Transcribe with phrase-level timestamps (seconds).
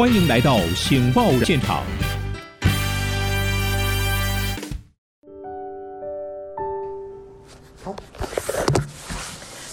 [0.00, 1.84] 欢迎来到《醒报》现场。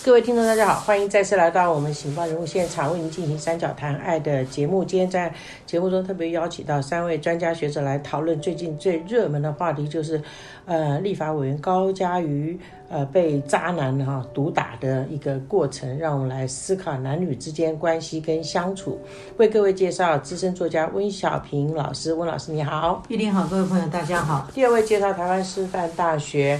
[0.07, 4.81] 各位听众，大家好，欢迎再次来到我们《醒报》人物现场，为您进行三角谈爱的节目。
[4.81, 5.29] 今天在
[5.65, 10.21] 节目中特别邀请到三位专家学者来讨论最近最热门的话题，就是
[10.63, 18.97] 呃，立法委员高嘉瑜呃被渣男哈毒打的一个过程，让我们来思考男女之间关系跟相处。
[19.35, 23.03] 为各位介绍资深作家温小平老师，温老师你好。
[23.09, 24.49] 玉林好，各位朋友大家好。
[24.53, 26.57] 第二位介绍台湾师范大学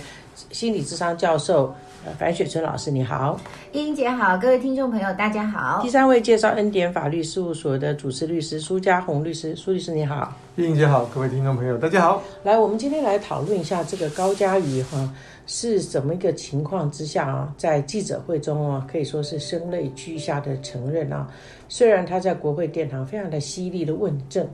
[0.51, 1.73] 心理智商教授。
[2.13, 3.39] 樊雪春老师，你好，
[3.71, 5.81] 英姐好，各位听众朋友，大家好。
[5.81, 12.23] 第三位介绍恩典法律事务所的主持律师苏家红律师，苏律师你好，英姐好，各位听众朋友，大家好。
[12.43, 15.13] 来，我们今天来讨论一下这个高嘉瑜哈
[15.45, 21.27] 是怎么一个情况之下啊，在记者会中啊，可以说是声泪俱下的承认啊，
[21.67, 24.47] 虽然他在国会殿堂非常的犀利的问政，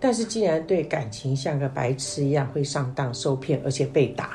[0.00, 4.30] 但是竟然对感情像个白痴一样，会上当受骗，而且被打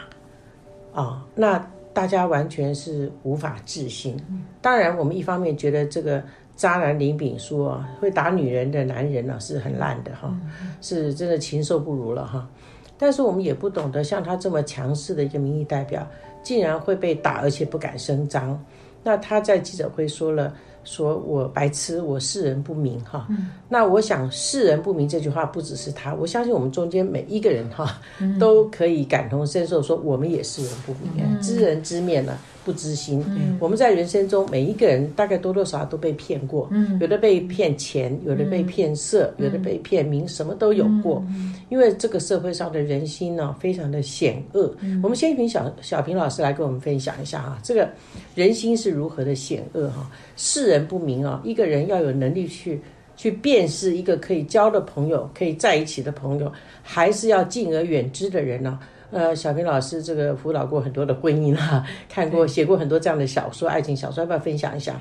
[0.94, 1.66] 啊，那。
[1.94, 4.18] 大家完全是无法置信。
[4.62, 6.24] 当然，我们一方面觉得这个
[6.56, 10.36] 渣男林炳书啊，会打女人的男人呢是很烂的哈，
[10.82, 12.50] 是真的禽兽不如了哈。
[12.98, 16.08] 但是我们也不懂得，像他这么强势的一个民意代表，
[16.42, 18.60] 竟然会被打，而且不敢声张。
[19.04, 20.54] 那他在记者会说了。
[20.84, 23.28] 说我白痴，我世人不明哈。
[23.70, 28.00] 那我想世人不明这句话不只是他，我相信我们中间每一个人哈，
[28.40, 32.38] 都可以感同身受，说我们也世人不明，知人知面呢。
[32.66, 33.24] 不知心，
[33.60, 36.70] 我们在人生中每一个人大概多多少少都被骗过，
[37.00, 41.24] 有的被骗钱，有的被骗色，有的被骗名，什么都有过。
[41.70, 44.74] 因为这个社会上的人心呢，非常的险恶。
[45.02, 47.90] 我们先请小小平老师来跟我们分享一下啊，这个
[48.36, 50.10] 人心是如何的险恶哈？
[50.36, 52.80] 世人不明啊，一个人要有能力去
[53.18, 58.80] 去辨识一个可以交的朋友，可以在一起的朋友，还是要敬而远之的人呢？
[59.14, 65.00] 呃，小平老师这个辅导过很多的婚姻哈，看过写过很多这样的小说，爱情小说，要不要分享一下？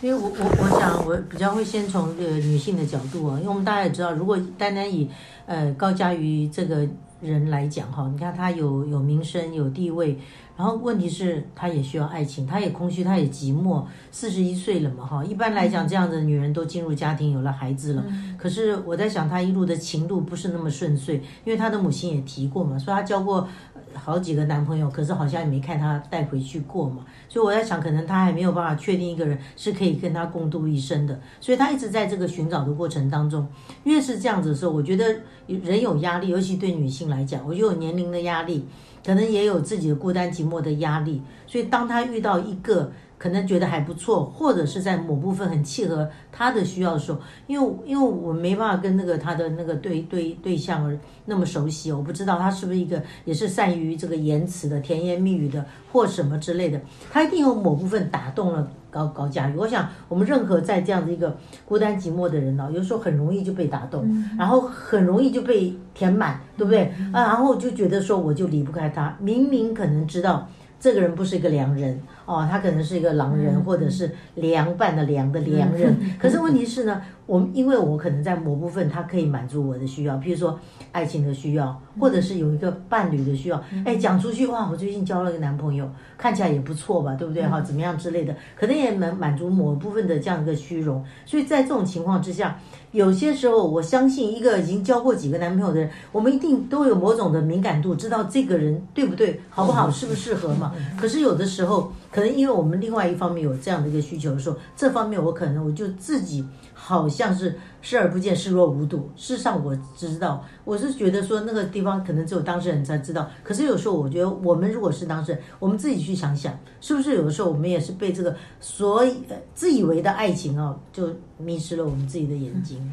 [0.00, 5.08] 因为我我我想我比较会先从这个女性的角度啊，因为我们大家也知道，如果单单以
[5.46, 6.88] 呃高佳瑜这个
[7.20, 10.18] 人来讲哈，你看他有有名声有地位。
[10.56, 13.82] 然后问题是，她也需要爱情，她也空虚，她也寂寞。
[14.10, 18.04] 四十一岁了嘛，哈，一般来讲，这样的女人都进入家庭，有了孩子了。
[18.36, 23.48] 可是我在想，她一路的情路不是那么顺遂，因为她的母亲也提过嘛，说她交过
[23.94, 27.04] 好几个男朋友，可是好像也没看她带回去过嘛。
[27.28, 31.18] 所以我在想，可能她还没有办法确定一个人是可以跟她共度一生的。
[31.40, 33.48] 所以她一直在这个寻找的过程当中，
[33.84, 38.66] 越是这样子的时候，我觉得人有压力，尤其对女性来讲，我就有年龄的压力。
[39.04, 42.90] 可能也有自己的孤单寂寞的压力，所以当他遇到一个
[43.22, 56.80] 可能觉得还不错，或者是在某部分很契合他的需要的时候，因为因为我没办法跟那个他的那个对对对象那么熟悉，我不知道他是不是一个也是善于这个言辞的甜言蜜语的或什么之类的，
[57.12, 58.68] 他一定有某部分打动了。
[58.92, 61.34] 高高价我想我们任何在这样的一个
[61.64, 64.06] 孤单寂寞的人呢，有时候很容易就被打动，
[64.36, 67.22] 然后很容易就被填满，对不对啊？
[67.22, 70.46] 然后就觉得说我就离不开他，明明可能知道
[70.82, 77.00] 这个人不是一个良人哦，他可能是一个狼人，或者是凉拌的凉的良人， 可是问题是呢？
[77.32, 80.60] 我因为我可能在某部分，它可以满足我的需要，譬如说
[80.92, 83.58] 爱情的需要，或者是有一个伴侣的需要。
[83.86, 87.42] 哎，讲出去哇，我最近交了一个男朋友，看起来也不错吧，对不对？
[87.42, 91.02] 哈，怎么样之类的，可能也能满足某部分的这样一个虚荣。
[91.24, 92.60] 所以在这种情况之下，
[92.90, 100.74] 有些时候我相信，一个已经交过几个男朋友的人，我们一定都有某种的敏感度，知道这个人对不对，好不好，适不适合嘛。
[101.00, 106.44] 可是有的时候，可能因为我们另外一方面有这样的一个需求的时候，这方面我可能我就自己。
[106.84, 109.08] 好像是视而不见，视若无睹。
[109.14, 113.30] 事实上，我知道，我是觉得说那个地方可能只有当事人才知道。
[113.44, 119.22] 可是有时候，我觉得我们如果是当事人，我们自己去想想，是不是有的时候我们也是被这个所以
[119.54, 121.08] 自以为的爱情啊，就
[121.38, 122.90] 迷失了我们自己的眼睛，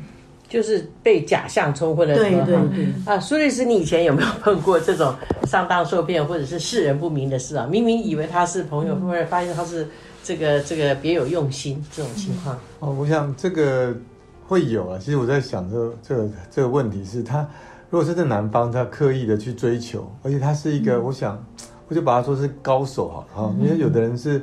[0.49, 2.15] 就是被假象冲昏了。
[2.15, 2.87] 对对对。
[3.05, 5.15] 啊，苏律师，你以前有没有碰过这种
[5.45, 7.65] 上当受骗或者是世人不明的事啊？
[7.65, 9.87] 明明以为他是朋友，后来发现他是。
[10.21, 13.95] 这个这个别有用心这种情况哦，我想这个
[14.45, 14.99] 会有啊。
[14.99, 17.39] 其实我在想，这这个这个问题是他，
[17.89, 21.43] 如果是这男方他刻意的去追求，而且他是一个，我想
[21.87, 23.25] 我就把他说是高手哈。
[23.33, 24.39] 哈，因为有的人是，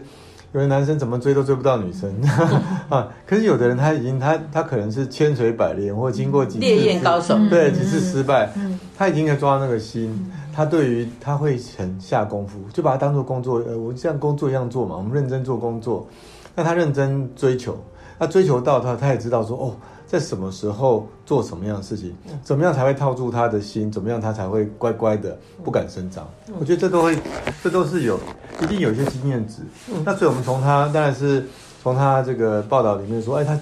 [0.52, 2.10] 有的男生怎么追都追不到女生
[2.88, 3.08] 啊。
[3.26, 8.50] 可是有的人他已经他他可能是千锤百炼，或经过几次烈焰高手，对几次失败，
[8.96, 10.32] 他已经在抓那个心。
[10.54, 14.96] 他对于他会很下功夫，就把它当做工作，呃，我像工作一样做嘛。
[14.96, 16.08] 我们认真做工作，
[16.54, 17.76] 那他认真追求，
[18.19, 19.76] 他追求到他，他也知道说哦，
[20.06, 22.14] 在什么时候做什么样的事情，
[22.44, 26.26] 怎么样才会套住他的心，怎么样他才会乖乖的不敢声张。
[26.61, 27.19] 我觉得这都会，
[27.62, 28.19] 这都是有
[28.62, 29.62] 一定有一些经验值。
[30.05, 31.44] 那所以我们从他当然是
[31.82, 33.58] 从他这个报道里面说，哎，他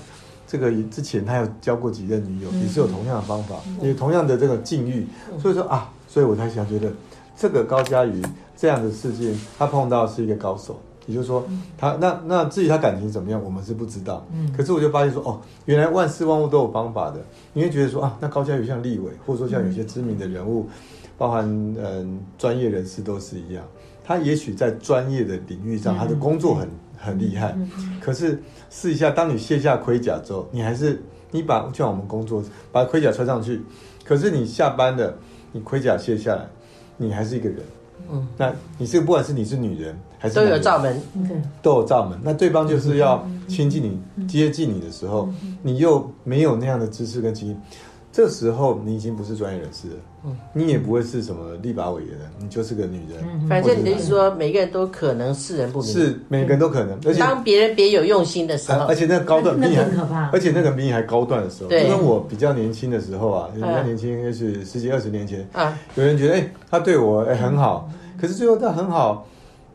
[0.46, 5.06] 这个之前他有交过几任女友，也是有同样的方法，也同样的这个境遇，
[5.40, 6.92] 所以说啊，所以我才想觉得
[7.36, 8.22] 这个高佳瑜
[8.56, 10.78] 这样的事件，他碰到是一个高手。
[11.06, 11.46] 也就是说，
[11.76, 14.26] 他那那至于他感情怎么样，我们是不知道。
[14.32, 17.20] 嗯，可是我就发现说，哦，原来万事万物都有方法的。
[17.52, 20.68] 你会觉得说啊，那高嘉瑜像立伟，或者说像有些知名的人物，
[21.18, 21.44] 包含
[21.78, 23.64] 嗯专业人士都是一样。
[24.02, 27.56] 他也许在专业的领域上，他的工作很很厉害。
[28.00, 33.62] 可是试一下，当你卸下盔甲之后，你还是你把就像我们工作，把盔甲穿上去，
[34.04, 35.14] 可是你下班了，
[35.52, 36.46] 你盔甲卸下来，
[36.96, 37.58] 你还是一个人。
[38.10, 41.02] 嗯，那你是不管是你是女人还是都有罩门，
[41.62, 42.18] 都有罩门。
[42.22, 45.28] 那对方就是要亲近你、接近你的时候，
[45.62, 47.60] 你又没有那样的知识跟经验，
[48.14, 49.94] 这时候你已经不是专业人士了。
[50.24, 53.48] 嗯，你也不会是什么立法委员了，你就是个女人。
[53.48, 56.96] 反正你的意思说，每个人都可能世人不明，是每个人都可能。
[57.04, 67.90] 而且当别人别有用心的时候，而且那个高段比你还可怕，而且那个比你还高段的时候，就跟我比较年轻的时候啊，比较年轻，应该是十几二十年前啊，有人觉得哎，他对我哎很好。
[68.16, 69.26] 可是最后他很好，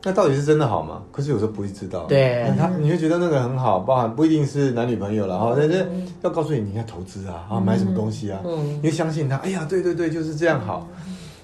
[0.01, 1.03] 那到底是真的好吗？
[1.11, 2.05] 可是有时候不会知道。
[2.05, 5.53] 对，他你会觉得那个很好，包含不一定是男女朋友了哈。
[5.57, 5.85] 但是
[6.21, 8.39] 要告诉你，你要投资啊，啊，买什么东西啊，
[8.81, 9.35] 你会相信他。
[9.37, 10.87] 哎呀，对对对，就是这样好。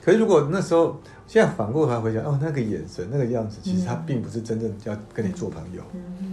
[0.01, 0.95] 可是如果那时候，
[1.27, 5.81] 现在反过头来回想，哦，那个眼神，那个样子，其实他并不是真正要跟你做朋友。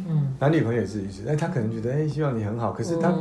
[0.08, 1.26] 嗯，男女朋友也是一思。
[1.26, 2.70] 哎，他可能觉得，哎，希望你很好。
[2.70, 3.12] 可是他，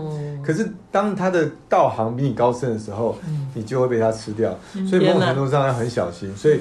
[0.44, 3.18] 可是当他的道行比你高深的时候，
[3.56, 4.56] 你就会被他吃掉。
[4.88, 6.32] 所以某种程度上要很小心。
[6.36, 6.60] 所以。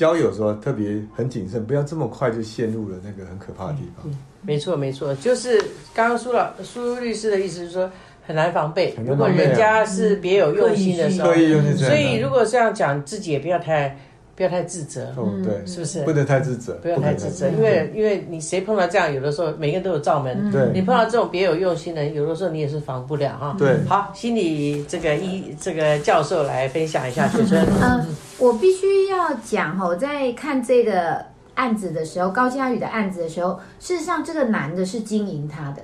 [0.00, 4.10] 交友时候特别很谨慎，不要这么快就陷入了那个很可怕的地方。
[4.40, 5.62] 没错，没错，就是
[5.92, 7.90] 刚刚苏老苏律师的意思是说
[8.26, 8.94] 很难防备。
[9.04, 11.34] 如果人家是别有用心的时候，
[11.76, 13.94] 所以如果这样讲，自己也不要太。
[14.40, 16.02] 不要太自责，嗯对，是不是？
[16.02, 23.54] 不能太自责，不要太自责，因为因为你谁碰到这样，有的时候每个人都有罩门，对，你碰到这种别有用心的人，有的时候你也是防不了哈。
[23.58, 27.62] 对，好，心理这个医这个教授来分享一下，雪春。
[27.82, 28.02] 嗯，
[28.38, 31.22] 我必须要讲哈，我在看这个
[31.56, 35.82] 案子的时候，高佳宇的案子的时候，事实上这个男的是经营他的。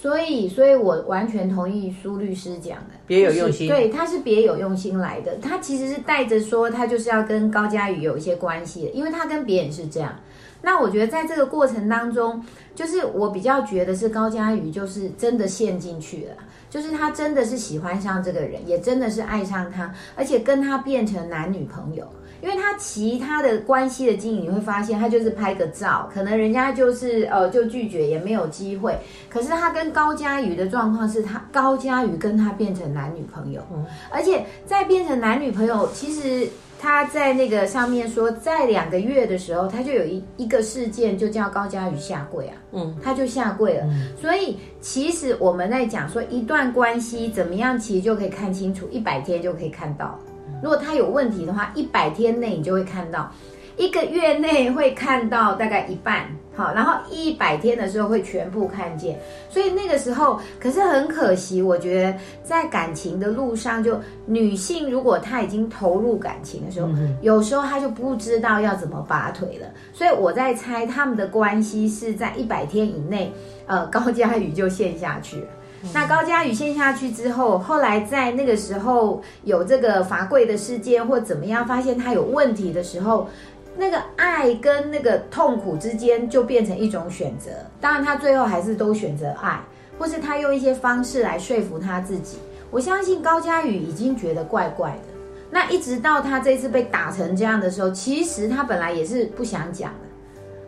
[0.00, 3.66] 所以，所以我完全同意苏律师讲的，别有用心。
[3.66, 10.14] 对，他是别有用心来的，他其实是带着说，他就是要跟高佳宇有一些关系的，因为他跟别人是这样。
[10.62, 12.44] 那我觉得在这个过程当中，
[12.76, 16.34] 就是我比较觉得是高佳宇就是真的陷进去了，
[16.70, 22.06] 就是他真的是喜欢上这个人，也真的是爱上他，而且跟他变成男女朋友。
[22.40, 28.96] 因为他其他的关系的经营，你会发现他就是拍个照，可能人家就是呃就拒绝，也没有机会。
[29.28, 33.62] 可是他跟高佳瑜的状况是他高佳瑜跟他变成男女朋友，
[34.10, 36.48] 而且在变成男女朋友，其实
[36.80, 43.84] 他在那个上面说，在两个月的时候，他就有一一个事件，就叫高佳瑜下跪啊，嗯，他就下跪了。
[44.20, 50.18] 所以其实我们在讲说一段关系怎么样，其实就可以看清楚，一百天就可以看到。
[50.62, 53.32] 如果他有问题的话，一百天内你就会看到，
[53.76, 59.18] 一个月内会看到大概一半，好，然后一百天的时候会全部看见。
[59.48, 66.88] 所以那个时候，可是很可惜，我觉得在感情的路上，就女性如果她已经投入感情的时候，
[67.22, 69.66] 有时候她就不知道要怎么拔腿了。
[69.92, 73.32] 所以我在猜他们的关系是在一百天以内，
[73.66, 75.46] 呃，高佳宇就陷下去了。
[75.94, 83.28] 那高佳宇陷下去之后，后来在那个时候有这个罚跪的事件或怎么样，发现他有问题的时候，
[83.76, 87.50] 那个爱跟那个痛苦之间就变成一种选择。
[87.80, 89.60] 当然，他最后还是都选择爱，
[89.98, 92.38] 或是他用一些方式来说服他自己。
[92.72, 95.14] 我相信高佳宇已经觉得怪怪的。
[95.48, 99.92] 那一直到他这次被打成这样的时候，其实他本来也是不想讲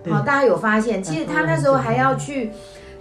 [0.05, 0.12] 的。
[0.12, 2.52] 好，大家有发现，其实他那时候还要去。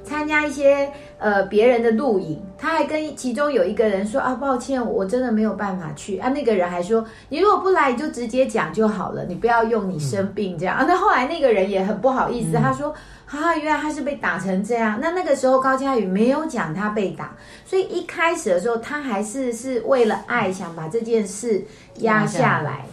[0.10, 0.90] 参加一些
[1.20, 6.30] 呃别人的录影，他还跟其中有一个人说啊，抱歉，我真的没有办法去啊。
[6.30, 10.86] 那个人还说，你如果不来，你就直接讲就好了，你不要用你生病这样啊。
[10.88, 12.92] 那后来那个人也很不好意思，他说
[13.28, 14.98] 啊，原来他是被打成这样。
[15.00, 21.64] 那那个时候高佳宇没有讲他被打，所以一开始的时候他还是是为了爱，想把这件事
[22.00, 22.86] 压下来。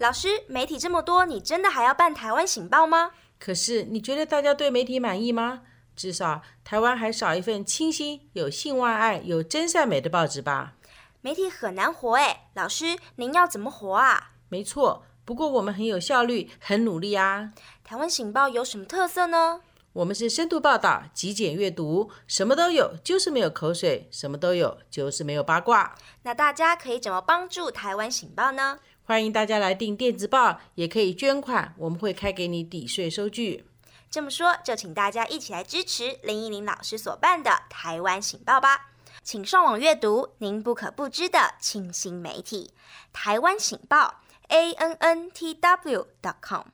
[0.00, 3.10] 老师，媒体这么多，你真的还要办台湾醒报吗？
[3.38, 5.60] 可是你觉得大家对媒体满意吗？
[5.94, 10.72] 至少台湾还少一份清新、有性万爱、有真善美的报纸吧？
[11.20, 14.30] 媒体很难活哎，老师您要怎么活啊？
[14.48, 17.52] 没错，不过我们很有效率，很努力啊。
[17.84, 19.60] 台湾醒报有什么特色呢？
[19.92, 25.94] 我们是深度报道、极简阅读，什么都有，就是没有口水；什么都有，就是没有八卦。
[26.22, 28.78] 那大家可以怎么帮助台湾醒报呢？
[29.10, 33.66] 欢迎大家来订电子报，也可以捐款，我们会开给你抵税收据。
[34.08, 38.92] 这么说，就请大家一起来支持林依林老师所办的台湾醒报吧。
[39.24, 42.70] 请上网阅读您不可不知的清新媒体——
[43.12, 46.66] 台湾醒报 a n n t w dot com。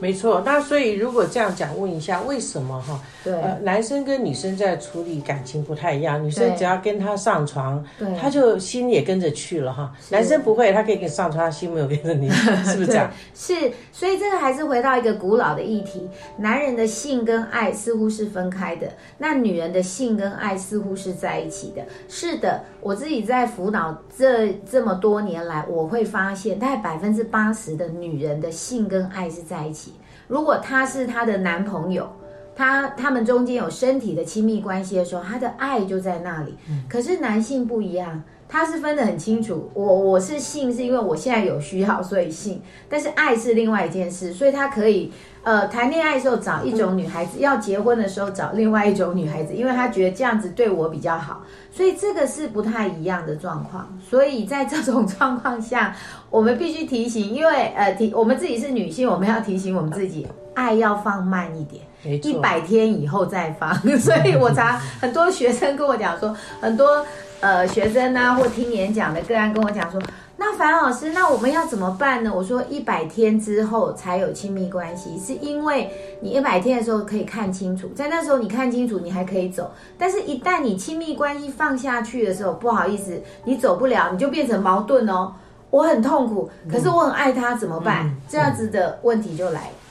[0.00, 3.00] 没错，那所以如果这样讲，问一下为什么哈？
[3.22, 9.90] 对呃，男生跟女生在处理感情不太一样，女生只要跟他上床，对他就心也跟着去了哈。
[10.10, 12.28] 男生不会，他可以跟你上床，他心没有跟着你，
[12.66, 13.10] 是不是这样？
[13.34, 13.54] 是，
[13.92, 18.86] 所以这个还是回到一个古老的议题：男人的性跟爱似乎是分开的，
[19.16, 21.82] 那女人的性跟爱似乎是在一起的。
[22.08, 29.93] 是的，我自己在辅导这这么多年来，我会发现，大概百分之八十的女人的性跟爱是在一起。
[30.26, 32.08] 如果他是她的男朋友，
[32.56, 36.54] 他他们中间有身体的亲密关系的时候，他的爱就在那里。
[36.88, 39.70] 可是男性不一样，他是分得很清楚。
[39.74, 42.62] 我我是性，是因为我现在有需要，所以性。
[42.88, 51.42] 但是爱是另外一件事，所以他可以呃谈恋爱的时候找一种女孩子，要结婚的时候找另外一种女孩子，因为他觉得这样子对我比较好。
[51.72, 53.98] 所以这个是不太一样的状况。
[54.08, 55.96] 所以在这种状况下，
[56.30, 61.82] 我们必须提醒，因为呃提我们自己是女性，我们要提醒我们自己，爱要放慢一点。
[62.22, 67.02] 一百天以后再放， 所以我常很多学生跟我讲说，很多
[67.44, 70.00] 呃学生啊或听演讲的个案跟我讲说，
[70.38, 72.32] 那樊老师，那我们要怎么办呢？
[72.34, 75.90] 我说一百天之后才有亲密关系，是因为
[76.22, 85.34] 你一百天的时候可以看清楚，在那时候你看清楚，你还可以走，但是一旦你亲密关系放下去的时候，不好意思，你走不了，你就变成矛盾哦。
[85.68, 88.10] 我很痛苦，可是我很爱他，怎么办？
[88.26, 89.83] 这样子的问题就来了。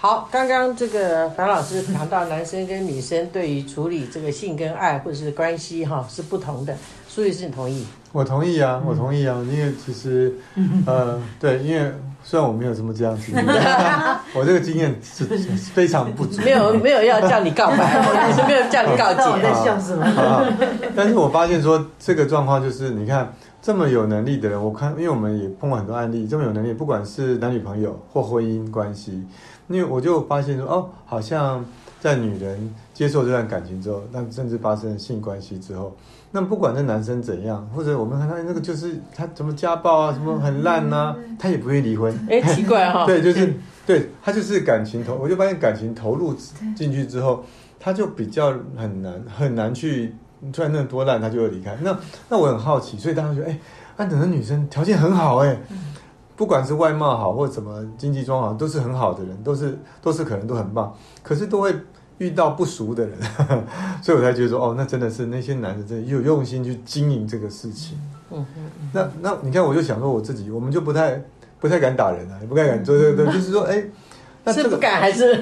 [0.00, 6.72] 好，刚刚这个樊老师谈到男生跟女生对于处理这个性跟爱或者是关系哈是不同的，
[7.08, 7.84] 苏律师你同意？
[8.12, 10.32] 我同意啊，我同意啊，因为其实，
[10.86, 13.40] 呃，对，因为虽然我没有这么这样经历，
[14.38, 15.24] 我这个经验是
[15.74, 19.64] 非常不足，没有没有要叫你告白， 我是没有叫你告知道我在解。
[19.64, 20.04] 笑什么？
[20.06, 20.46] 啊，
[20.94, 29.26] 但是我发现说这个状况就是，你看这么有能力的人，我看，因为我们也碰过很多案例，这么有能力，不管是男女朋友或婚姻关系，
[29.68, 31.64] 因为我就发现说，哦，好像
[32.00, 35.94] 在女人接受这段感情之后，那甚至发生性关系之后，
[36.32, 42.12] 那不管那男生怎样，或者我们看他那个就是他怎么家暴啊，什么很烂呐、他也不会离婚。
[42.28, 43.54] 哎，奇怪哈、 对，就是
[43.86, 46.34] 对他就是感情投，我就发现感情投入
[46.76, 47.44] 进去之后，
[47.80, 50.14] 他就比较很难很难去，
[50.52, 51.76] 突然那多烂，他就会离开。
[51.82, 51.96] 那
[52.28, 53.58] 那我很好奇，所以大家觉得，哎，
[53.96, 55.58] 安等的女生条件很好，哎，
[56.38, 61.74] 不管是外貌好或者什么经济状况好，都是很好的人，都是都是可能都很棒，可是都会
[62.18, 63.18] 遇到不熟的人，
[64.00, 67.98] 所以我才觉得说，哦，那真的是那些男的真的有用心去经营这个事情。
[68.30, 71.20] 嗯嗯嗯，那那你看，我就想说我自己，我们就不太
[71.58, 73.82] 不太敢打人啊，也不太敢做这个， 就是说，哎，
[74.44, 75.34] 那这个是不敢还是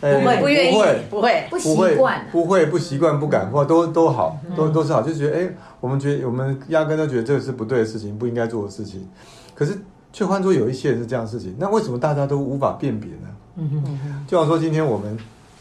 [0.00, 1.00] 哎不会不愿意不会？
[1.10, 1.46] 不会。
[1.50, 5.50] 不习惯，不会不习惯不敢或都都好，都都是好，就觉得哎，
[5.80, 9.08] 我们觉得我们压根都觉得这个是不对的事情，不应该做的事情，
[9.54, 9.76] 可是
[10.16, 13.28] 却换作有一些人是这样的事情，那为什么大家都无法辨别呢？
[13.56, 15.14] 嗯哼就像说今天我们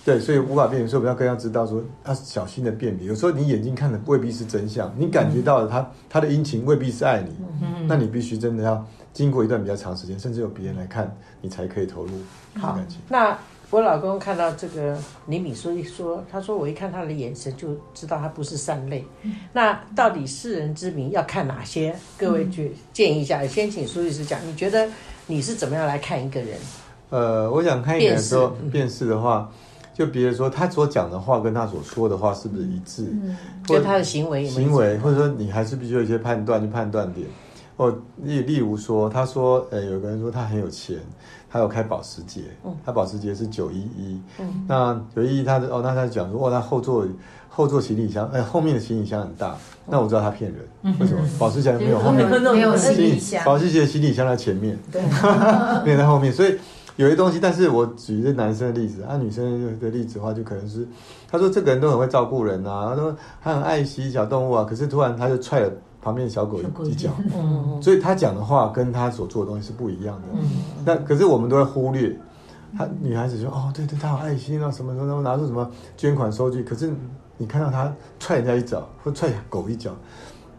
[0.06, 3.06] 对，所以无法辨别，所以我们要更要知道说要小心的辨别。
[3.06, 7.36] 有时候你眼睛看的未必是真相，你感觉到的他他的殷勤未必是爱你，
[7.86, 8.82] 那你必须真的要
[9.12, 12.12] 经过一段比较长时间，甚至有别人来看你才可以投入
[12.58, 13.02] 好感情。
[13.10, 13.38] 那
[13.76, 19.04] 我老公看到这个李敏书一说，他说我一看他的眼神就知道他不是善类。
[19.52, 21.94] 那到底世人之名要看哪些？
[22.18, 24.88] 各位去建议一下，先请苏律师讲，你觉得
[25.28, 26.58] 你是怎么样来看一个人？
[27.10, 29.52] 呃，我想看一个人说辨识嗯辨识的话，
[29.94, 33.36] 就比如说他所讲的话跟他所说的话是不是一致，嗯
[33.68, 37.28] 或跟他的行为有有行为，或者说你还是必须有一些判断去判断点。
[37.78, 40.98] 哦，例例如说，他说，呃，有个人说他很有钱，
[41.56, 42.42] 他有开保时捷，
[42.86, 44.22] 他保时捷是九一一，
[44.68, 47.08] 那九一一他的哦，那他讲说，哦，他后座
[47.48, 49.56] 后座行李箱，哎，后面的行李箱很大，
[49.88, 51.26] 那我知道他骗人，为什么？
[51.40, 52.30] 保时捷没有后面。
[52.30, 55.02] 没有行李箱，保时捷行李箱在前面，对，
[55.86, 56.58] 没有在后面，所以
[56.98, 60.86] 有些东西，但是我举这男生的例子，按、女生的例子的话，就可能是
[61.32, 65.72] 他说这个人都很会照顾人啊，他说他很爱惜小动物啊，可是突然他就踹了
[66.06, 70.28] 旁边的小狗一脚，嗯所以他讲的话跟他所做的东西是不一样的。
[70.34, 70.40] 嗯。
[70.86, 72.16] 那可是我们都会忽略，
[72.78, 76.94] 他女孩子说哦，对对，他好爱心啊，什么什么，拿出什么捐款收据，可是
[77.38, 79.96] 你看到他踹人家一脚或踹狗一脚，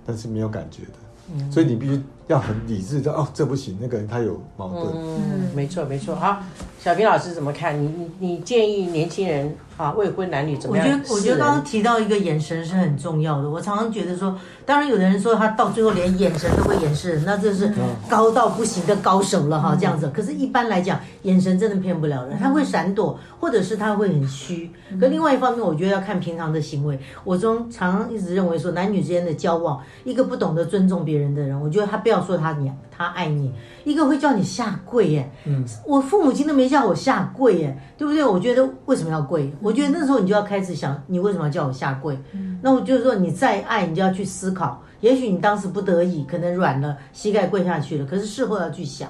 [0.04, 1.48] 但是没有感觉的。
[1.48, 4.87] 所以你必须要很理智的哦，这不行，那个人他有矛盾。
[4.95, 6.14] 嗯，没错没错。
[6.14, 6.42] 好，
[6.80, 7.80] 小平老师怎么看？
[7.80, 10.87] 你你你建议年轻人啊，未婚男女怎么样？
[10.87, 13.49] 我觉得，我觉得刚刚提到一个眼神是很重要的。
[13.49, 17.73] 我常常觉得说，当然有的人说他到最后连眼神都会掩饰，那这是
[18.09, 20.11] 高到不行的高手了哈，这样子。
[20.12, 24.71] 可是，一般来讲，眼神真的骗不了人，他会闪躲，或者是他会很虚。
[25.00, 26.99] 可另外一方面，我觉得要看平常的行为。
[27.23, 33.52] 我中常一直认为说，男女之间的交往，一个不懂得尊重别人的人，我觉得他不要说他你他爱你，
[33.85, 35.30] 一个会叫你下跪耶。
[35.44, 38.25] 嗯，我父母亲都没叫我下跪耶，对不对？
[38.25, 39.52] 我觉得为什么要跪？
[39.61, 42.18] 我觉得那时候你就要开始想，你为什么要叫我下跪？
[42.62, 44.82] 那我就是说，你再爱，你就要去思考。
[45.00, 48.06] 也许你当时不得已，可能软了，膝盖跪下去了。
[48.06, 49.08] 可是事后要去想，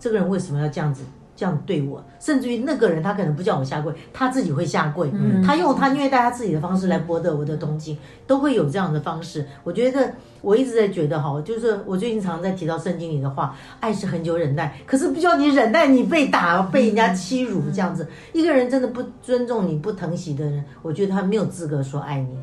[0.00, 1.02] 这个人为什么要这样子？
[1.38, 5.08] 这样对我，甚至于那个人他可能不叫我下跪，他自己会下跪，
[5.46, 9.46] 他用他虐待他自己的方式来博得我的同情，都会有这样的方式。
[9.62, 18.04] 我觉得我一直在觉得哈，就是我最近常常在提到圣经里的话，爱是很久忍耐，可是不叫你忍耐你被打、被人家欺辱这样子。
[18.32, 22.36] 一个人真的不尊重你、不疼惜的人，我觉得他没有资格说爱你。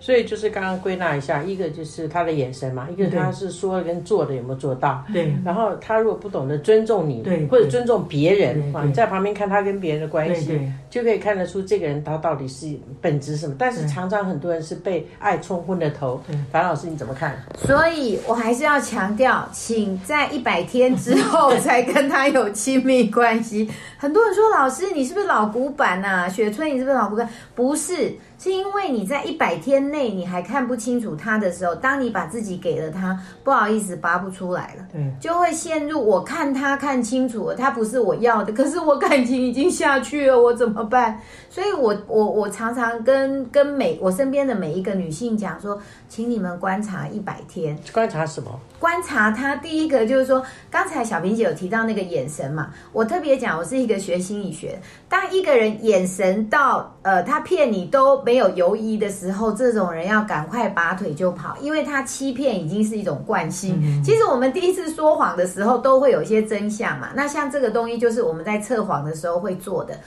[0.00, 5.02] 所以就是刚刚归纳一下，一个就是他的眼神嘛，一个他是说跟做的有没有做到。
[5.12, 5.34] 对。
[5.44, 12.68] 然后他如果不懂得尊重你，对，或者尊重别人啊，你在旁边看他跟别人的关系，对，就可以看得出这个人他到底是
[13.00, 13.54] 本质什么。
[13.58, 16.20] 但是常常很多人是被爱冲昏了头。
[16.52, 17.36] 樊老师你怎么看？
[17.56, 23.70] 所以我还是要强调，请在一百天之后才跟他有亲密关系。
[23.96, 26.28] 很多人说老师你是不是老古板呐？
[26.28, 27.26] 雪春你是不是老古板？
[27.54, 28.12] 不是。
[28.38, 41.20] 是因为你在一百天内你还看不清楚他的时候，当你把自己给了他，不好意思拔不出来了，对，就会陷入我看他看清楚了，他不是我要的，可是我感情已经下去了，我怎么办？
[41.48, 48.60] 所以我我我常常跟跟每我身边的每一个女性讲说，请你们观察一百天，观察什么？
[48.80, 64.02] 观察他第一个就是说，刚才小平姐有提到那个眼神嘛，我特别讲，我是一个学心理学，当一个人眼神到呃他骗你都没有犹疑的时候，这种人要赶快拔腿就跑，因为他欺骗已经是一种惯性。
[64.02, 69.98] 其实我们第一次说谎的时候都会有一些真相嘛，那像这个东西就是我们在测谎的时候会做的，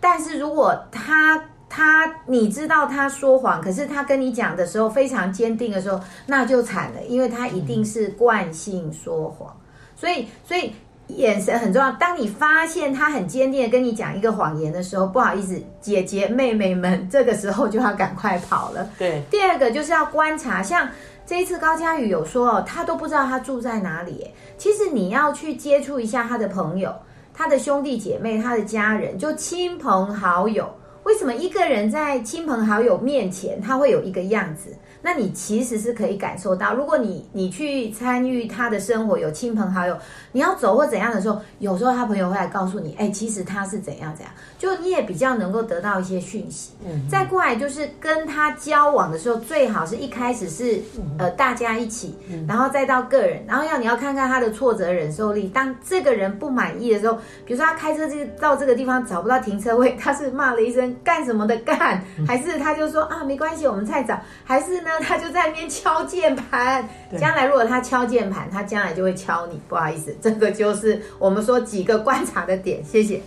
[0.00, 1.42] 但是如果他。
[1.70, 9.54] 他，你知道他说谎，可是他跟你讲的时候非常坚定的时候，那就惨了，因为他一定是惯性说谎。
[9.94, 10.72] 所以，所以
[11.08, 11.90] 眼神很重要。
[11.92, 18.88] 当你发现他很坚定的跟你讲一个谎言的时候，不好意思，姐姐妹妹们，这个时候就要赶快跑了。
[18.98, 19.22] 对。
[19.30, 20.88] 第二个就是要观察，像
[21.26, 24.26] 这一次高佳宇有说哦，他都不知道他住在哪里。
[24.56, 26.94] 其实你要去接触一下他的朋友、
[27.34, 30.68] 他的兄弟姐妹、他的家人，就亲朋好友。
[31.04, 34.76] 为什么一个人在亲朋好友面前，他会有一个样子？
[35.00, 39.96] 那你其实是可以感受到，如果你你去参与他的生活，有亲朋好友，
[40.32, 46.72] 你要走或怎样的时候，有时候他朋友会来告诉你，哎，其实他是怎样怎样，就你也比较能够得到一些讯息。
[46.84, 50.80] 嗯，再过来就是跟他交往的时候，最好是一开始是
[51.16, 52.16] 呃大家一起，
[52.48, 55.48] 然后再到个人，然后要你要看看他的挫折忍受力。
[55.48, 64.88] 当这个人不满意的时候，比如说他开车这到这个地方找不到停车位，他是骂了一声干什么的干，还是他就说啊没关系，我们再找，还是？
[64.98, 66.88] 那他就在那边敲键盘。
[67.18, 69.60] 将来如果他敲键盘，他将来就会敲你。
[69.68, 72.84] 不好意思，这个就是我们说几个观察的点。
[72.84, 73.20] 谢谢。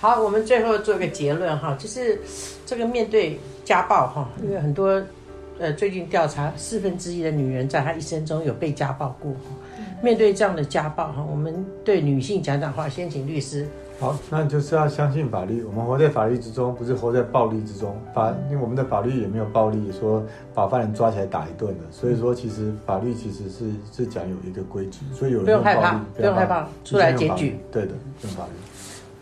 [0.00, 2.18] 好，我们最后做一个结论哈，就是
[2.64, 5.02] 这个面对家暴哈，因为很多
[5.58, 9.32] 呃最近调查，四分之一的女人在她一生中有被家暴过。
[10.02, 13.68] 面对这样的家暴哈，我们对女性讲讲话，先请律师。
[14.02, 15.62] 好，那就是要相信法律。
[15.62, 17.96] 我们活在法律之中，不是活在暴力之中。
[18.12, 20.20] 法，因为我们的法律也没有暴力，说
[20.52, 21.84] 把犯人抓起来打一顿的。
[21.92, 27.60] 所以说，其实法律其实是是讲有一个规矩，所以有人不用害怕，不用害怕，出来检举。
[27.70, 27.92] 对的，
[28.24, 28.50] 用法律。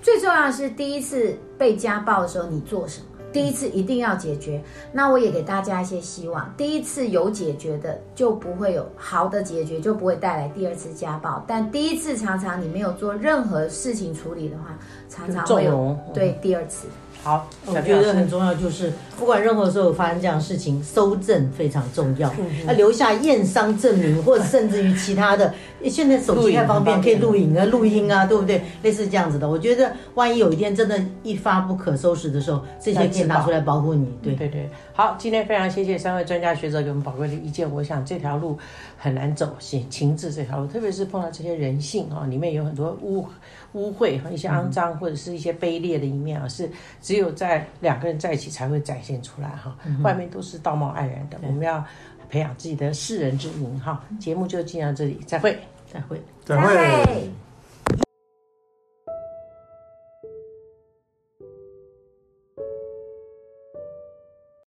[0.00, 3.09] 最重要的是第一次被家暴的时候，你做什么？
[3.32, 4.62] 第一次一定要解决，
[4.92, 6.52] 那我也给大家一些希望。
[6.56, 11.44] 第一次有解决的，就不会有好的解决，就不会带来第二次家暴。
[11.46, 16.86] 但第一次常常你没有做任何事情处理的话，常常会有对第二次。
[17.22, 22.32] 好，我觉得很重要，就是不管任何时候发生这样的事情，收证非常重要。
[22.64, 25.52] 那留下验伤证明，或者 甚至于其他的，
[25.84, 28.62] 现在手机太方便，可以录影啊、录音啊，对不对？
[28.82, 34.08] 类似这样子的，我觉得万一有一天真的一发不可收拾的时候，这些可以拿出来保护你。
[34.22, 37.70] 对对对，好，今天非常谢谢三位专家学者给我们宝贵的意见。
[37.70, 38.58] 我想这条路
[38.96, 43.26] 很难走，情情志这条路，特别是碰到这些人性啊，里面有很多污。
[43.72, 49.76] 污秽和一些肮脏或者是一些卑劣的一面啊，是只有在两个人在一起才会展现出来哈。
[50.02, 51.84] 外面都是道貌岸然的，我们要
[52.28, 54.04] 培养自己的世人之名哈。
[54.18, 55.58] 节目就进到这里，再会。
[55.92, 56.20] 再会。
[56.44, 57.30] 再会。